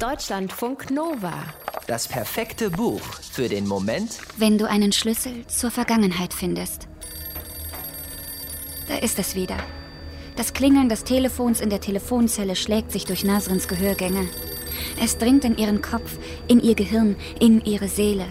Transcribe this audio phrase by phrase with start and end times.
[0.00, 1.42] Deutschlandfunk Nova.
[1.88, 3.00] Das perfekte Buch
[3.32, 6.86] für den Moment, wenn du einen Schlüssel zur Vergangenheit findest.
[8.86, 9.56] Da ist es wieder.
[10.36, 14.28] Das Klingeln des Telefons in der Telefonzelle schlägt sich durch Nasrins Gehörgänge.
[15.02, 18.26] Es dringt in ihren Kopf, in ihr Gehirn, in ihre Seele.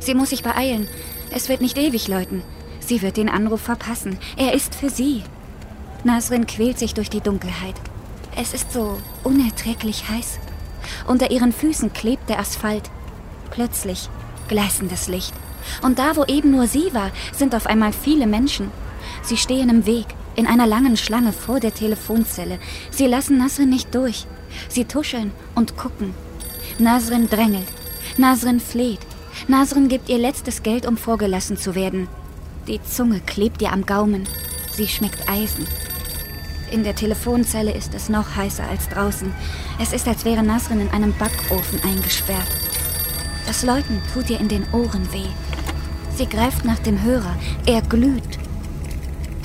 [0.00, 0.88] Sie muss sich beeilen.
[1.30, 2.42] Es wird nicht ewig läuten.
[2.80, 4.18] Sie wird den Anruf verpassen.
[4.38, 5.24] Er ist für sie.
[6.04, 7.76] Nasrin quält sich durch die Dunkelheit.
[8.34, 10.38] Es ist so unerträglich heiß.
[11.06, 12.90] Unter ihren Füßen klebt der Asphalt.
[13.50, 14.08] Plötzlich
[14.48, 15.34] gleißendes Licht.
[15.82, 18.70] Und da, wo eben nur sie war, sind auf einmal viele Menschen.
[19.22, 20.06] Sie stehen im Weg,
[20.36, 22.58] in einer langen Schlange vor der Telefonzelle.
[22.90, 24.26] Sie lassen Nasrin nicht durch.
[24.68, 26.14] Sie tuscheln und gucken.
[26.78, 27.68] Nasrin drängelt.
[28.16, 29.00] Nasrin fleht.
[29.48, 32.08] Nasrin gibt ihr letztes Geld, um vorgelassen zu werden.
[32.66, 34.28] Die Zunge klebt ihr am Gaumen.
[34.72, 35.66] Sie schmeckt Eisen.
[36.72, 39.30] In der Telefonzelle ist es noch heißer als draußen.
[39.78, 42.48] Es ist, als wäre Nasrin in einem Backofen eingesperrt.
[43.46, 45.28] Das Läuten tut ihr in den Ohren weh.
[46.16, 47.36] Sie greift nach dem Hörer.
[47.66, 48.38] Er glüht.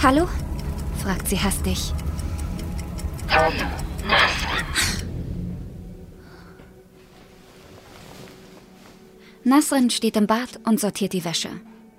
[0.02, 0.30] Hallo?
[1.04, 1.94] fragt sie hastig.
[3.30, 3.52] Hallo,
[4.08, 4.66] Nasrin.
[9.44, 11.50] Nasrin steht im Bad und sortiert die Wäsche.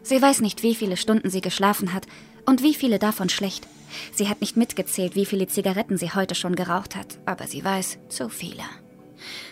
[0.09, 2.07] Sie weiß nicht, wie viele Stunden sie geschlafen hat
[2.47, 3.69] und wie viele davon schlecht.
[4.11, 7.99] Sie hat nicht mitgezählt, wie viele Zigaretten sie heute schon geraucht hat, aber sie weiß,
[8.09, 8.63] zu viele.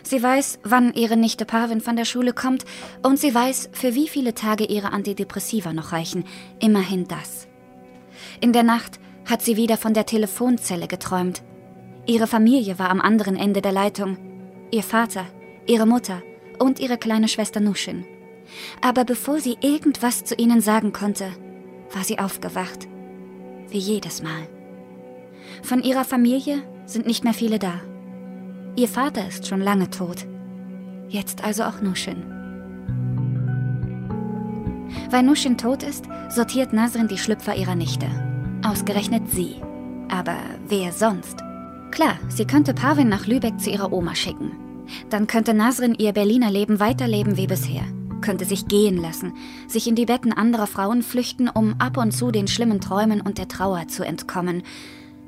[0.03, 2.65] Sie weiß, wann ihre Nichte Parvin von der Schule kommt
[3.03, 6.25] und sie weiß, für wie viele Tage ihre Antidepressiva noch reichen.
[6.59, 7.49] Immerhin das.
[8.41, 11.43] In der Nacht hat sie wieder von der Telefonzelle geträumt.
[12.07, 14.17] Ihre Familie war am anderen Ende der Leitung.
[14.71, 15.27] Ihr Vater,
[15.67, 16.23] ihre Mutter
[16.59, 18.07] und ihre kleine Schwester Nushin.
[18.81, 21.31] Aber bevor sie irgendwas zu ihnen sagen konnte,
[21.93, 22.89] war sie aufgewacht
[23.69, 24.47] wie jedes Mal.
[25.63, 27.81] Von ihrer Familie sind nicht mehr viele da.
[28.77, 30.27] Ihr Vater ist schon lange tot.
[31.09, 32.23] Jetzt also auch Nushin.
[35.11, 38.07] Weil Nushin tot ist, sortiert Nasrin die Schlüpfer ihrer Nichte.
[38.65, 39.57] Ausgerechnet sie.
[40.09, 40.37] Aber
[40.69, 41.39] wer sonst?
[41.91, 44.53] Klar, sie könnte Parvin nach Lübeck zu ihrer Oma schicken.
[45.11, 47.85] Dann könnte Nasrin ihr Berliner Leben weiterleben wie bisher
[48.21, 49.35] könnte sich gehen lassen,
[49.69, 53.39] sich in die Betten anderer Frauen flüchten, um ab und zu den schlimmen Träumen und
[53.39, 54.63] der Trauer zu entkommen.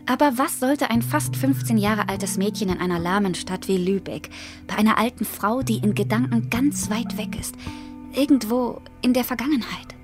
[0.07, 4.31] Aber was sollte ein fast 15 Jahre altes Mädchen in einer lahmen Stadt wie Lübeck,
[4.67, 7.55] bei einer alten Frau, die in Gedanken ganz weit weg ist,
[8.15, 9.98] irgendwo in der Vergangenheit?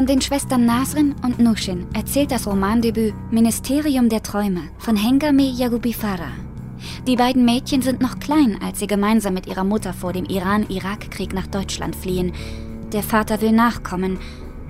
[0.00, 6.32] Von den Schwestern Nasrin und Nushin erzählt das Romandebüt Ministerium der Träume von Hengame Yagubifara.
[7.06, 11.34] Die beiden Mädchen sind noch klein, als sie gemeinsam mit ihrer Mutter vor dem Iran-Irak-Krieg
[11.34, 12.32] nach Deutschland fliehen.
[12.94, 14.18] Der Vater will nachkommen,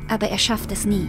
[0.08, 1.06] aber er schafft es nie.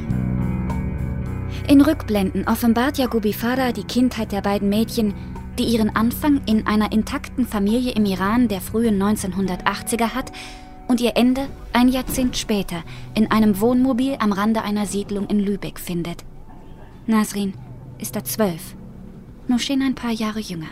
[1.67, 5.15] In Rückblenden offenbart Yagubifara die Kindheit der beiden Mädchen,
[5.57, 10.31] die ihren Anfang in einer intakten Familie im Iran der frühen 1980er hat
[10.91, 12.83] und ihr Ende ein Jahrzehnt später
[13.15, 16.25] in einem Wohnmobil am Rande einer Siedlung in Lübeck findet.
[17.07, 17.53] Nasrin
[17.97, 18.75] ist da zwölf,
[19.47, 20.67] Nushin ein paar Jahre jünger.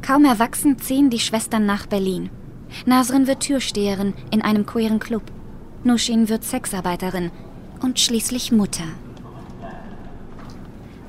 [0.00, 2.30] Kaum erwachsen ziehen die Schwestern nach Berlin.
[2.86, 5.24] Nasrin wird Türsteherin in einem queeren Club.
[5.84, 7.30] Nushin wird Sexarbeiterin
[7.82, 8.84] und schließlich Mutter.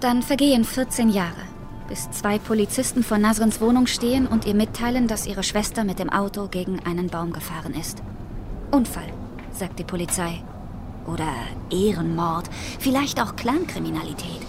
[0.02, 1.55] Dann vergehen 14 Jahre
[1.88, 6.10] bis zwei Polizisten vor Nasrins Wohnung stehen und ihr mitteilen, dass ihre Schwester mit dem
[6.10, 8.02] Auto gegen einen Baum gefahren ist.
[8.72, 9.12] Unfall,
[9.52, 10.44] sagt die Polizei.
[11.06, 11.28] Oder
[11.70, 14.42] Ehrenmord, vielleicht auch Clankriminalität.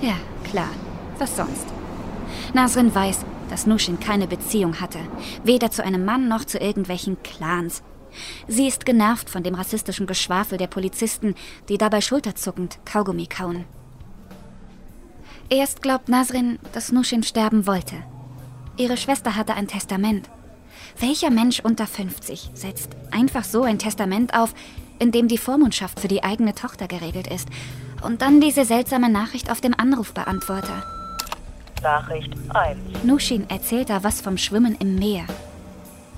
[0.00, 0.14] Ja,
[0.44, 0.70] klar,
[1.18, 1.66] was sonst?
[2.54, 5.00] Nasrin weiß, dass Nushin keine Beziehung hatte,
[5.44, 7.82] weder zu einem Mann noch zu irgendwelchen Clans.
[8.48, 11.34] Sie ist genervt von dem rassistischen Geschwafel der Polizisten,
[11.68, 13.66] die dabei schulterzuckend Kaugummi kauen.
[15.52, 17.96] Erst glaubt Nasrin, dass Nushin sterben wollte.
[18.76, 20.30] Ihre Schwester hatte ein Testament.
[21.00, 24.54] Welcher Mensch unter 50 setzt einfach so ein Testament auf,
[25.00, 27.48] in dem die Vormundschaft für die eigene Tochter geregelt ist
[28.00, 30.84] und dann diese seltsame Nachricht auf dem Anrufbeantworter?
[31.82, 32.78] Nachricht 1.
[33.02, 35.24] Nushin erzählt da was vom Schwimmen im Meer.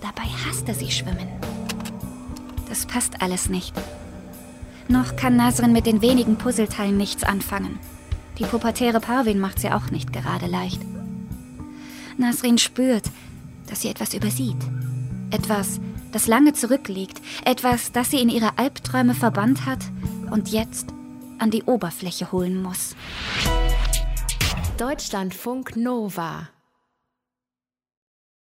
[0.03, 1.29] Dabei hasste sie Schwimmen.
[2.69, 3.75] Das passt alles nicht.
[4.89, 7.79] Noch kann Nasrin mit den wenigen Puzzleteilen nichts anfangen.
[8.39, 10.81] Die pubertäre Parvin macht sie auch nicht gerade leicht.
[12.17, 13.05] Nasrin spürt,
[13.69, 14.57] dass sie etwas übersieht.
[15.31, 15.81] Etwas,
[16.13, 17.21] das lange zurückliegt.
[17.45, 19.81] Etwas, das sie in ihre Albträume verbannt hat
[20.31, 20.89] und jetzt
[21.39, 22.95] an die Oberfläche holen muss.
[24.79, 26.49] Deutschlandfunk Nova